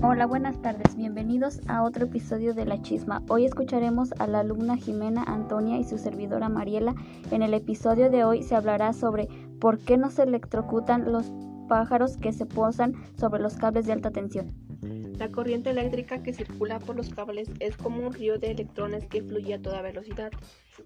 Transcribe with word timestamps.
Hola, 0.00 0.26
buenas 0.26 0.62
tardes. 0.62 0.94
Bienvenidos 0.94 1.60
a 1.66 1.82
otro 1.82 2.04
episodio 2.04 2.54
de 2.54 2.64
La 2.64 2.80
Chisma. 2.80 3.24
Hoy 3.28 3.44
escucharemos 3.44 4.12
a 4.20 4.28
la 4.28 4.40
alumna 4.40 4.76
Jimena 4.76 5.24
Antonia 5.24 5.76
y 5.76 5.82
su 5.82 5.98
servidora 5.98 6.48
Mariela. 6.48 6.94
En 7.32 7.42
el 7.42 7.52
episodio 7.52 8.08
de 8.08 8.22
hoy 8.22 8.44
se 8.44 8.54
hablará 8.54 8.92
sobre 8.92 9.26
por 9.58 9.80
qué 9.80 9.96
no 9.96 10.12
se 10.12 10.22
electrocutan 10.22 11.10
los 11.10 11.32
pájaros 11.68 12.16
que 12.16 12.32
se 12.32 12.46
posan 12.46 12.94
sobre 13.18 13.42
los 13.42 13.56
cables 13.56 13.86
de 13.86 13.92
alta 13.92 14.12
tensión. 14.12 14.54
La 15.18 15.32
corriente 15.32 15.70
eléctrica 15.70 16.22
que 16.22 16.32
circula 16.32 16.78
por 16.78 16.94
los 16.94 17.08
cables 17.08 17.50
es 17.58 17.76
como 17.76 18.06
un 18.06 18.12
río 18.12 18.38
de 18.38 18.52
electrones 18.52 19.04
que 19.06 19.24
fluye 19.24 19.54
a 19.54 19.62
toda 19.62 19.82
velocidad. 19.82 20.30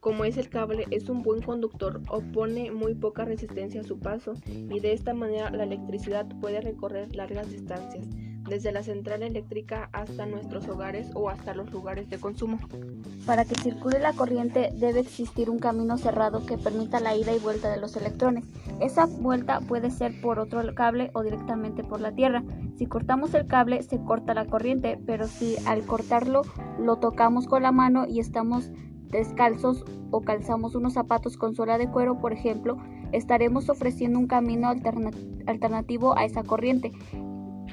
Como 0.00 0.26
es 0.26 0.36
el 0.36 0.50
cable 0.50 0.84
es 0.90 1.08
un 1.08 1.22
buen 1.22 1.40
conductor, 1.40 2.02
opone 2.10 2.72
muy 2.72 2.94
poca 2.94 3.24
resistencia 3.24 3.80
a 3.80 3.84
su 3.84 3.98
paso 3.98 4.34
y 4.44 4.80
de 4.80 4.92
esta 4.92 5.14
manera 5.14 5.48
la 5.48 5.64
electricidad 5.64 6.26
puede 6.42 6.60
recorrer 6.60 7.16
largas 7.16 7.50
distancias 7.50 8.06
desde 8.48 8.72
la 8.72 8.82
central 8.82 9.22
eléctrica 9.22 9.88
hasta 9.92 10.26
nuestros 10.26 10.68
hogares 10.68 11.10
o 11.14 11.28
hasta 11.28 11.54
los 11.54 11.70
lugares 11.70 12.08
de 12.10 12.18
consumo. 12.18 12.58
Para 13.26 13.44
que 13.44 13.54
circule 13.54 13.98
la 13.98 14.12
corriente 14.12 14.70
debe 14.74 15.00
existir 15.00 15.50
un 15.50 15.58
camino 15.58 15.98
cerrado 15.98 16.44
que 16.46 16.58
permita 16.58 17.00
la 17.00 17.16
ida 17.16 17.34
y 17.34 17.38
vuelta 17.38 17.70
de 17.70 17.80
los 17.80 17.96
electrones. 17.96 18.44
Esa 18.80 19.06
vuelta 19.06 19.60
puede 19.60 19.90
ser 19.90 20.20
por 20.20 20.38
otro 20.38 20.62
cable 20.74 21.10
o 21.14 21.22
directamente 21.22 21.84
por 21.84 22.00
la 22.00 22.12
Tierra. 22.12 22.42
Si 22.76 22.86
cortamos 22.86 23.34
el 23.34 23.46
cable 23.46 23.82
se 23.82 23.98
corta 24.02 24.34
la 24.34 24.46
corriente, 24.46 24.98
pero 25.06 25.26
si 25.26 25.56
al 25.66 25.84
cortarlo 25.84 26.42
lo 26.78 26.96
tocamos 26.96 27.46
con 27.46 27.62
la 27.62 27.72
mano 27.72 28.06
y 28.06 28.20
estamos 28.20 28.70
descalzos 29.10 29.84
o 30.10 30.20
calzamos 30.20 30.74
unos 30.74 30.94
zapatos 30.94 31.36
con 31.36 31.54
suela 31.54 31.78
de 31.78 31.90
cuero, 31.90 32.18
por 32.18 32.32
ejemplo, 32.32 32.78
estaremos 33.12 33.68
ofreciendo 33.68 34.18
un 34.18 34.26
camino 34.26 34.68
alternativo 34.68 36.16
a 36.16 36.24
esa 36.24 36.42
corriente. 36.42 36.92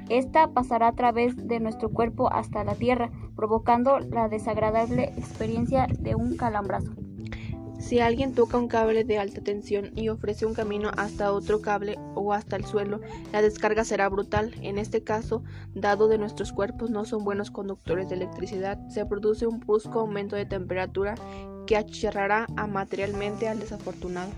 Esta 0.10 0.48
pasará 0.48 0.90
a 0.90 0.96
través 0.96 1.36
de 1.48 1.60
nuestro 1.60 1.90
cuerpo 1.90 2.32
hasta 2.32 2.64
la 2.64 2.76
tierra, 2.76 3.12
provocando 3.36 4.00
la 4.00 4.30
desagradable 4.30 5.06
experiencia 5.18 5.88
de 6.00 6.16
un 6.16 6.38
calambrazo. 6.38 6.94
Si 7.86 8.00
alguien 8.00 8.34
toca 8.34 8.58
un 8.58 8.68
cable 8.68 9.04
de 9.04 9.20
alta 9.20 9.42
tensión 9.42 9.92
y 9.96 10.10
ofrece 10.10 10.48
un 10.48 10.56
camino 10.56 10.90
hasta 10.98 11.32
otro 11.32 11.62
cable 11.62 12.00
o 12.16 12.34
hasta 12.34 12.56
el 12.56 12.66
suelo, 12.66 13.00
la 13.32 13.44
descarga 13.44 13.84
será 13.84 14.10
brutal. 14.10 14.56
En 14.62 14.80
este 14.80 15.04
caso, 15.04 15.44
dado 15.76 16.08
de 16.08 16.18
nuestros 16.18 16.52
cuerpos 16.52 16.90
no 16.90 17.06
son 17.06 17.24
buenos 17.24 17.52
conductores 17.52 18.10
de 18.10 18.16
electricidad, 18.16 18.80
se 18.88 19.06
produce 19.06 19.46
un 19.46 19.60
brusco 19.60 20.00
aumento 20.00 20.36
de 20.36 20.48
temperatura 20.48 21.14
que 21.68 21.78
achirrará 21.78 22.48
a 22.56 22.66
materialmente 22.66 23.48
al 23.48 23.60
desafortunado. 23.60 24.32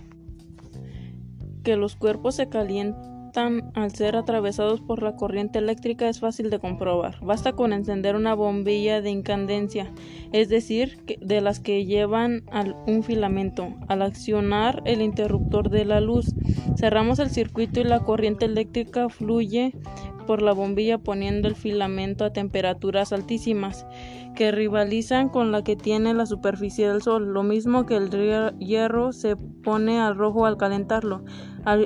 Que 1.64 1.78
los 1.78 1.96
cuerpos 1.96 2.36
se 2.36 2.50
calienten 2.50 3.17
al 3.38 3.92
ser 3.94 4.16
atravesados 4.16 4.82
por 4.82 5.04
la 5.04 5.16
corriente 5.16 5.60
eléctrica 5.60 6.10
es 6.10 6.20
fácil 6.20 6.50
de 6.50 6.60
comprobar. 6.60 7.20
Basta 7.22 7.54
con 7.54 7.72
encender 7.72 8.16
una 8.16 8.34
bombilla 8.34 9.02
de 9.02 9.12
incandencia, 9.12 9.92
es 10.32 10.50
decir, 10.50 10.98
de 11.22 11.42
las 11.42 11.60
que 11.60 11.86
llevan 11.86 12.44
un 12.88 13.04
filamento. 13.04 13.76
Al 13.88 14.02
accionar 14.02 14.82
el 14.86 15.02
interruptor 15.02 15.70
de 15.70 15.86
la 15.86 16.02
luz, 16.02 16.34
cerramos 16.78 17.20
el 17.20 17.30
circuito 17.30 17.80
y 17.80 17.84
la 17.84 18.00
corriente 18.00 18.46
eléctrica 18.46 19.10
fluye 19.10 19.74
por 20.28 20.44
la 20.44 20.52
bombilla 20.52 21.00
poniendo 21.00 21.48
el 21.48 21.56
filamento 21.56 22.24
a 22.24 22.34
temperaturas 22.34 23.12
altísimas 23.12 23.88
que 24.36 24.52
rivalizan 24.52 25.30
con 25.30 25.52
la 25.52 25.64
que 25.64 25.76
tiene 25.76 26.14
la 26.14 26.28
superficie 26.28 26.88
del 26.88 27.02
Sol, 27.02 27.34
lo 27.34 27.42
mismo 27.42 27.88
que 27.88 27.96
el 27.96 28.12
hierro 28.60 29.12
se 29.12 29.36
pone 29.36 30.00
al 30.00 30.16
rojo 30.16 30.46
al 30.46 30.58
calentarlo 30.58 31.24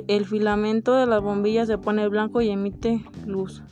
el 0.06 0.26
filamento 0.26 0.94
de 0.94 1.06
la 1.06 1.18
bombilla 1.18 1.66
se 1.66 1.78
pone 1.78 2.06
blanco 2.08 2.40
y 2.40 2.50
emite 2.50 3.04
luz. 3.26 3.62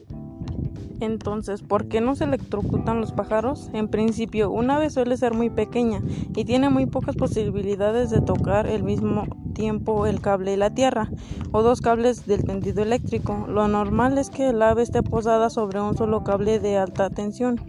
Entonces, 0.99 1.63
¿por 1.63 1.89
qué 1.89 2.01
no 2.01 2.15
se 2.15 2.25
electrocutan 2.25 3.01
los 3.01 3.13
pájaros? 3.13 3.71
En 3.73 3.89
principio, 3.89 4.51
una 4.51 4.77
ave 4.77 4.91
suele 4.91 5.17
ser 5.17 5.33
muy 5.35 5.49
pequeña 5.49 6.03
y 6.35 6.45
tiene 6.45 6.69
muy 6.69 6.87
pocas 6.87 7.17
posibilidades 7.17 8.11
de 8.11 8.21
tocar 8.21 8.67
al 8.67 8.83
mismo 8.83 9.25
el 9.61 10.21
cable 10.21 10.55
y 10.55 10.57
la 10.57 10.71
tierra, 10.71 11.11
o 11.53 11.63
dos 11.63 11.81
cables 11.81 12.27
del 12.27 12.45
tendido 12.45 12.83
eléctrico. 12.83 13.47
Lo 13.49 13.69
normal 13.69 14.17
es 14.19 14.31
que 14.31 14.49
el 14.49 14.63
ave 14.63 14.83
esté 14.83 15.03
posada 15.03 15.51
sobre 15.51 15.81
un 15.81 15.97
solo 15.97 16.25
cable 16.25 16.61
de 16.61 16.79
alta 16.79 17.11
tensión, 17.11 17.61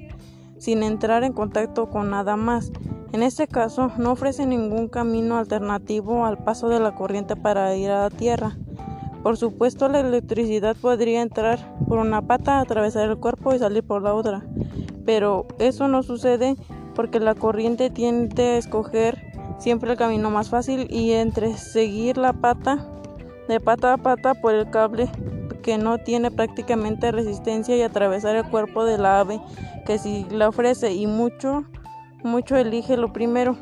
sin 0.57 0.83
entrar 0.83 1.23
en 1.23 1.33
contacto 1.33 1.89
con 1.89 2.09
nada 2.09 2.37
más. 2.37 2.71
En 3.11 3.23
este 3.23 3.47
caso, 3.47 3.91
no 3.97 4.13
ofrece 4.13 4.45
ningún 4.45 4.87
camino 4.87 5.37
alternativo 5.37 6.25
al 6.25 6.37
paso 6.37 6.69
de 6.69 6.79
la 6.79 6.95
corriente 6.95 7.35
para 7.35 7.75
ir 7.75 7.91
a 7.91 8.03
la 8.03 8.09
Tierra. 8.09 8.55
Por 9.21 9.37
supuesto, 9.37 9.89
la 9.89 9.99
electricidad 9.99 10.75
podría 10.77 11.21
entrar 11.21 11.59
por 11.87 11.99
una 11.99 12.21
pata, 12.21 12.59
atravesar 12.59 13.09
el 13.09 13.17
cuerpo 13.17 13.53
y 13.53 13.59
salir 13.59 13.83
por 13.83 14.01
la 14.01 14.13
otra, 14.13 14.43
pero 15.05 15.45
eso 15.59 15.87
no 15.87 16.03
sucede 16.03 16.55
porque 16.95 17.19
la 17.19 17.35
corriente 17.35 17.89
tiende 17.89 18.43
a 18.43 18.57
escoger 18.57 19.30
siempre 19.61 19.91
el 19.91 19.97
camino 19.97 20.31
más 20.31 20.49
fácil 20.49 20.87
y 20.89 21.11
entre 21.11 21.55
seguir 21.55 22.17
la 22.17 22.33
pata 22.33 22.87
de 23.47 23.59
pata 23.59 23.93
a 23.93 23.97
pata 23.97 24.33
por 24.33 24.55
el 24.55 24.69
cable 24.69 25.07
que 25.61 25.77
no 25.77 25.99
tiene 25.99 26.31
prácticamente 26.31 27.11
resistencia 27.11 27.77
y 27.77 27.83
atravesar 27.83 28.35
el 28.35 28.49
cuerpo 28.49 28.83
de 28.83 28.97
la 28.97 29.19
ave 29.19 29.39
que 29.85 29.99
sí 29.99 30.25
la 30.31 30.49
ofrece 30.49 30.93
y 30.93 31.05
mucho 31.05 31.63
mucho 32.23 32.55
elige 32.55 32.97
lo 32.97 33.13
primero. 33.13 33.57